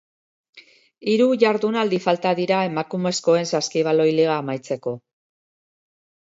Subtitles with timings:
[1.11, 4.97] Hiru jardunaldi falta dira emakumezkoen saskibaloi liga amaitzeko.